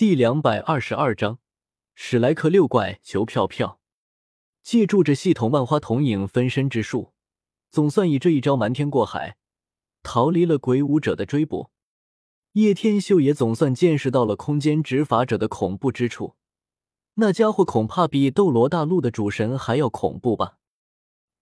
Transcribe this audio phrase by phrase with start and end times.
[0.00, 1.40] 第两百二十二章，
[1.94, 3.82] 史莱克六怪求票票。
[4.62, 7.12] 借助着系统万花筒影分身之术，
[7.70, 9.36] 总算以这一招瞒天过海，
[10.02, 11.68] 逃离了鬼舞者的追捕。
[12.52, 16.34] 叶天秀也总算见识到了空间执法者的恐怖之处。
[17.16, 20.56] 那家伙恐怕比斗罗大陆的主神还要恐怖吧？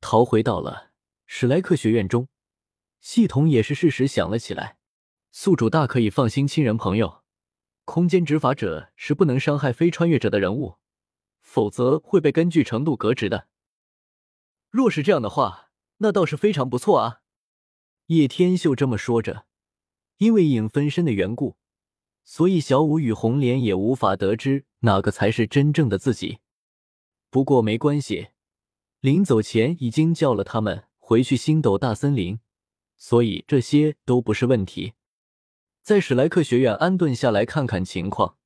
[0.00, 0.92] 逃回到了
[1.26, 2.28] 史莱克学院中，
[3.00, 4.76] 系统也是适时想了起来。
[5.32, 7.23] 宿主大可以放心，亲人朋友。
[7.84, 10.76] 空间执法者是不能伤害非穿越者的人物，
[11.40, 13.48] 否则会被根据程度革职的。
[14.70, 17.20] 若是这样的话，那倒是非常不错啊。
[18.06, 19.46] 叶天秀这么说着，
[20.18, 21.56] 因为影分身的缘故，
[22.24, 26.38] 所以小舞与红莲也无法得知哪个才是真正的自己。
[27.30, 28.28] 不过没关系，
[29.00, 32.40] 临走前已经叫了他们回去星斗大森林，
[32.96, 34.94] 所以这些都不是问题。
[35.84, 38.38] 在史莱克学院安顿下来，看看情况，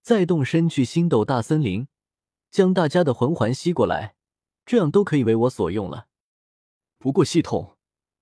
[0.00, 1.88] 再动身去星斗大森林，
[2.52, 4.14] 将大家的魂环吸过来，
[4.64, 6.06] 这样都可以为我所用了。
[6.96, 7.76] 不过系统，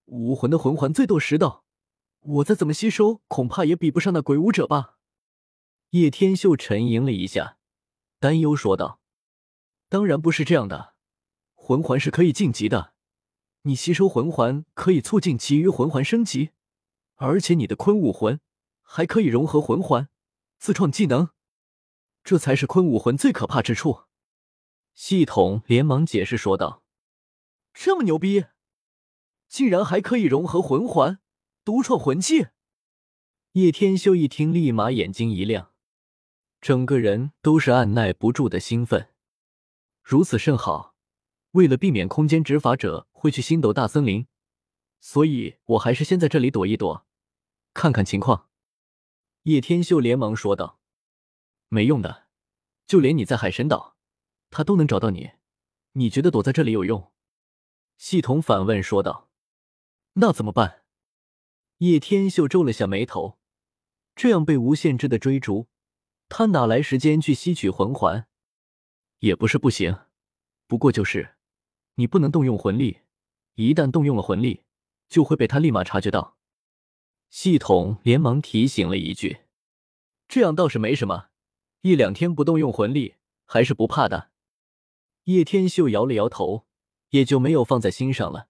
[0.06, 1.66] 武魂的魂环最多十道，
[2.20, 4.96] 我再怎么吸收，恐怕也比不上那鬼武者吧？
[5.90, 7.58] 叶天秀沉吟了一下，
[8.18, 9.00] 担忧说道
[9.90, 10.94] ：“当然不是这样的，
[11.54, 12.94] 魂环是可以晋级的，
[13.64, 16.52] 你吸收魂环可以促进其余魂环升级，
[17.16, 18.40] 而且你的坤武魂。”
[18.88, 20.08] 还可以融合魂环，
[20.58, 21.30] 自创技能，
[22.24, 24.04] 这才是坤武魂最可怕之处。
[24.94, 26.82] 系统连忙解释说道
[27.74, 28.46] ：“这么牛逼，
[29.48, 31.18] 竟然还可以融合魂环，
[31.64, 32.46] 独创魂技！”
[33.52, 35.72] 叶天修一听，立马眼睛一亮，
[36.60, 39.10] 整个人都是按耐不住的兴奋。
[40.02, 40.94] 如此甚好，
[41.50, 44.26] 为了避免空间执法者会去星斗大森林，
[45.00, 47.06] 所以我还是先在这里躲一躲，
[47.74, 48.45] 看看情况。
[49.46, 50.80] 叶天秀连忙说道
[51.70, 52.26] ：“没用的，
[52.84, 53.96] 就连你在海神岛，
[54.50, 55.34] 他都能找到你。
[55.92, 57.12] 你觉得躲在这里有用？”
[57.96, 59.30] 系统反问说道
[60.14, 60.82] ：“那怎么办？”
[61.78, 63.38] 叶天秀皱了下眉头，
[64.16, 65.68] 这样被无限制的追逐，
[66.28, 68.26] 他哪来时间去吸取魂环？
[69.20, 69.96] 也不是不行，
[70.66, 71.36] 不过就是
[71.94, 73.02] 你不能动用魂力，
[73.54, 74.64] 一旦动用了魂力，
[75.08, 76.35] 就会被他立马察觉到。
[77.28, 79.38] 系统连忙提醒了一句
[80.28, 81.28] ：“这样倒是没什么，
[81.82, 84.30] 一两天不动用魂力还是不怕的。”
[85.24, 86.66] 叶天秀摇了摇头，
[87.10, 88.48] 也就没有放在心上了。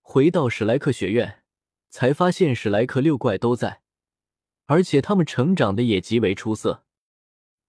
[0.00, 1.42] 回到史莱克学院，
[1.88, 3.82] 才发现史莱克六怪都在，
[4.66, 6.84] 而且他们成长的也极为出色。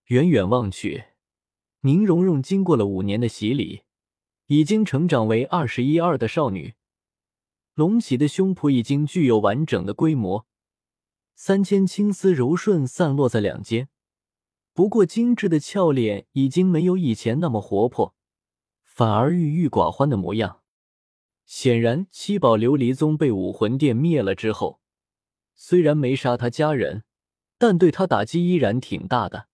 [0.06, 1.06] 远远望去，
[1.82, 3.84] 宁荣荣经过了五年的洗礼，
[4.48, 6.76] 已经成长为二十一二的少女。
[7.74, 10.46] 隆起的胸脯已经具有完整的规模，
[11.36, 13.88] 三千青丝柔顺散落在两肩。
[14.74, 18.16] 不过，精致的俏脸已经没有以前那么活泼，
[18.84, 20.62] 反而郁郁寡欢的模样。
[21.46, 24.80] 显然，七宝琉璃宗被武魂殿灭了之后，
[25.56, 27.04] 虽然没杀他家人，
[27.58, 29.48] 但对他打击依然挺大的。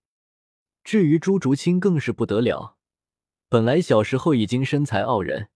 [0.84, 2.76] 至于朱竹清，更是不得了。
[3.48, 5.48] 本来小时候已经身材傲人，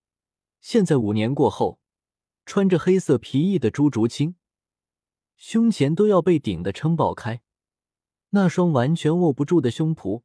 [0.61, 1.82] 现在五年过后。
[2.45, 4.37] 穿着黑色皮衣的朱竹清，
[5.37, 7.43] 胸前都要被顶得撑爆开，
[8.31, 10.23] 那双完全握不住的胸脯，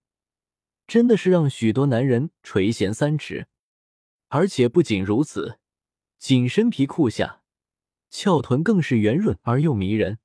[0.87, 3.47] 真的是让许多男人垂涎三尺。
[4.29, 5.59] 而且不仅如此，
[6.17, 7.43] 紧身皮裤下，
[8.09, 10.19] 翘臀更是圆润而又迷人，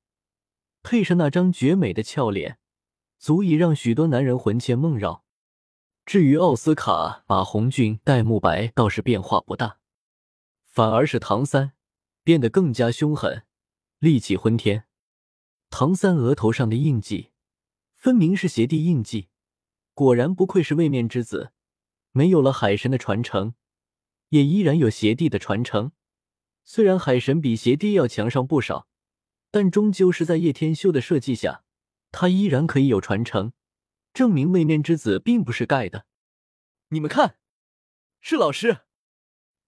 [0.83, 2.59] 配上那张绝美的俏脸，
[3.19, 5.25] 足以让许多男人魂牵梦绕。
[6.05, 9.79] 至于奥斯卡、马红俊、戴沐白，倒是变化不大，
[10.65, 11.75] 反而是唐三。
[12.25, 13.45] 变得更加凶狠，
[14.01, 14.85] 戾气昏天。
[15.71, 17.31] 唐三额头上的印记，
[17.97, 19.29] 分明是邪帝印记。
[19.95, 21.53] 果然不愧是位面之子，
[22.13, 23.55] 没有了海神的传承，
[24.29, 25.93] 也依然有邪帝的传承。
[26.65, 28.87] 虽然海神比邪帝要强上不少，
[29.51, 31.65] 但终究是在叶天修的设计下，
[32.11, 33.53] 他依然可以有传承，
[34.15, 36.07] 证明位面之子并不是盖的。
[36.89, 37.37] 你们看，
[38.21, 38.83] 是老师。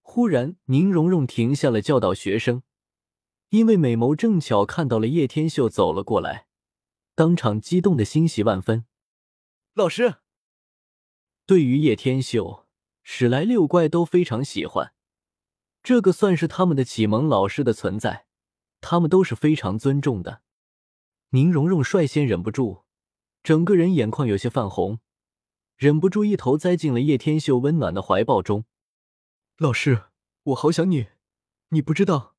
[0.06, 2.62] 忽然，宁荣荣停下了教导学生，
[3.48, 6.46] 因为美眸正巧看到了叶天秀走了过来，
[7.16, 8.84] 当场激动的欣喜万分。
[9.72, 10.16] 老师，
[11.46, 12.66] 对于叶天秀，
[13.02, 14.92] 史莱六怪都非常喜欢，
[15.82, 18.26] 这个算是他们的启蒙老师的存在，
[18.80, 20.42] 他们都是非常尊重的。
[21.30, 22.84] 宁荣荣率先忍不住，
[23.42, 25.00] 整个人眼眶有些泛红，
[25.76, 28.66] 忍不住一头栽进了叶天秀温暖的怀抱中。
[29.58, 30.06] 老师，
[30.42, 31.06] 我好想你。
[31.68, 32.34] 你不知道，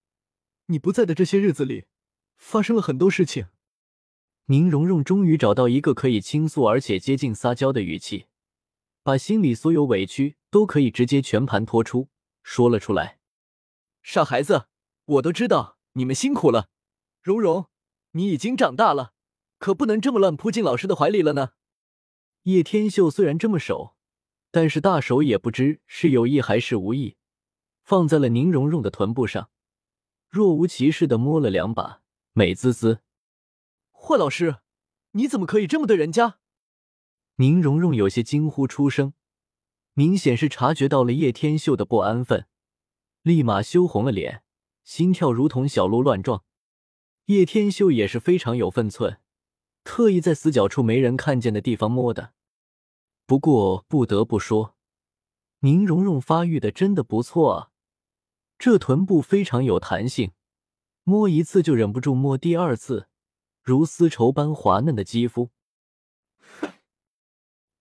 [0.65, 1.85] 你不在的这些日子里，
[2.35, 3.47] 发生了很多事情。
[4.47, 8.25] 宁荣荣终于找到一个可以倾诉而且接近撒娇的语气，
[9.01, 12.09] 把心里所有委屈都可以直接全盘托出，
[12.43, 13.19] 说了出来。
[14.03, 14.67] 傻孩子，
[15.05, 16.67] 我都知道你们辛苦了。
[17.21, 17.69] 蓉蓉，
[18.11, 19.13] 你已经长大了，
[19.57, 21.51] 可不能这么乱扑进老师的怀里了呢。
[22.43, 23.94] 叶天秀虽然这么熟，
[24.55, 27.17] 但是大手也不知是有意还是无意，
[27.83, 29.49] 放在了宁荣荣的臀部上，
[30.29, 33.01] 若无其事的摸了两把，美滋滋。
[33.91, 34.59] 霍老师，
[35.11, 36.37] 你怎么可以这么对人家？
[37.35, 39.11] 宁荣荣有些惊呼出声，
[39.93, 42.47] 明显是察觉到了叶天秀的不安分，
[43.23, 44.43] 立马羞红了脸，
[44.85, 46.45] 心跳如同小鹿乱撞。
[47.25, 49.19] 叶天秀也是非常有分寸，
[49.83, 52.34] 特意在死角处没人看见的地方摸的。
[53.25, 54.75] 不过不得不说，
[55.59, 57.71] 宁荣荣发育的真的不错啊，
[58.59, 60.33] 这臀部非常有弹性，
[61.03, 63.07] 摸一次就忍不住摸第二次。
[63.63, 65.49] 如丝绸般滑嫩的肌肤，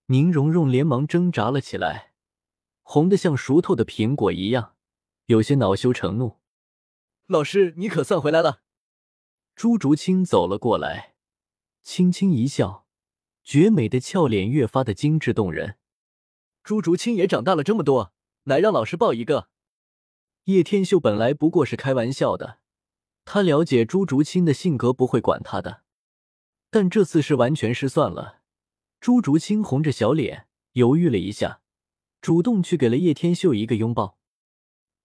[0.07, 2.13] 宁荣荣连忙挣扎了起来，
[2.81, 4.75] 红的像熟透的苹果一样，
[5.27, 6.39] 有些恼羞成怒。
[7.27, 8.63] 老师，你可算回来了！
[9.55, 11.13] 朱竹清走了过来，
[11.83, 12.84] 轻轻一笑，
[13.45, 15.77] 绝美的俏脸越发的精致动人。
[16.63, 18.11] 朱竹清也长大了这么多，
[18.43, 19.49] 来让老师抱一个。
[20.45, 22.59] 叶天秀本来不过是开玩笑的。
[23.23, 25.83] 他了解朱竹清的性格，不会管他的。
[26.71, 28.41] 但这次是完全失算了。
[28.99, 31.61] 朱竹清红着小脸，犹豫了一下，
[32.21, 34.17] 主动去给了叶天秀一个拥抱。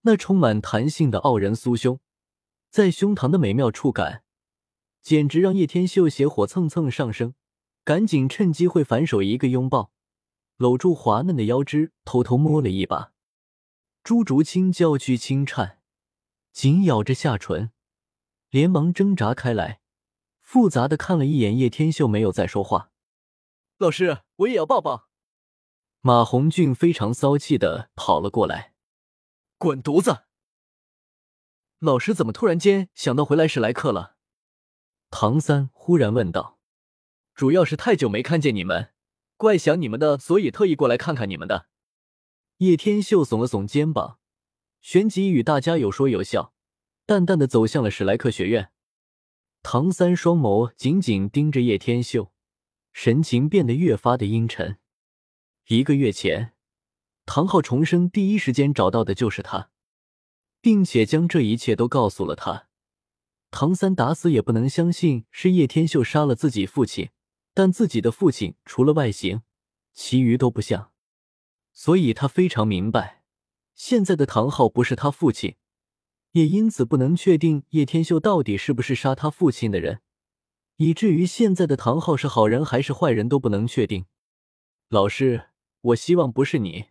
[0.01, 1.99] 那充满弹性的傲人酥胸，
[2.71, 4.23] 在胸膛的美妙触感，
[5.03, 7.35] 简直让叶天秀邪火蹭蹭上升，
[7.83, 9.91] 赶紧趁机会反手一个拥抱，
[10.57, 13.13] 搂住滑嫩的腰肢，偷偷摸了一把。
[14.03, 15.79] 朱竹清娇躯轻颤，
[16.51, 17.71] 紧咬着下唇。
[18.49, 19.79] 连忙挣扎开来，
[20.41, 22.91] 复杂的看了一眼叶天秀，没有再说话。
[23.77, 25.07] 老师，我也要抱抱。
[26.01, 28.73] 马红俊非常骚气的跑了过来，
[29.57, 30.25] 滚犊子！
[31.79, 34.17] 老师怎么突然间想到回来史莱克了？
[35.09, 36.59] 唐三忽然问道。
[37.41, 38.91] 主要是太久没看见你们，
[39.35, 41.65] 怪想你们的，所以特意过来看看你们的。
[42.57, 44.19] 叶天秀耸了耸肩膀，
[44.79, 46.53] 旋即与大家有说有笑。
[47.07, 48.69] 淡淡的走向了史莱克学院，
[49.63, 52.31] 唐三双眸紧紧盯着叶天秀，
[52.93, 54.77] 神情变得越发的阴沉。
[55.65, 56.53] 一个月前，
[57.25, 59.71] 唐昊重生第一时间找到的就是他，
[60.61, 62.67] 并且将这一切都告诉了他。
[63.49, 67.09] 唐三打死也不能相信是叶天秀杀了自己父亲，
[67.53, 69.41] 但自己的父亲除了外形，
[69.93, 70.91] 其余都不像，
[71.73, 73.23] 所以他非常明白，
[73.73, 75.55] 现在的唐昊不是他父亲。
[76.31, 79.99] 也因此不能确定叶天秀到底是不是杀他父亲的人，
[80.77, 84.05] 以至于现在的唐昊是好人还是坏人都不能确定。
[84.87, 85.49] 老师，
[85.81, 86.90] 我希望不是你。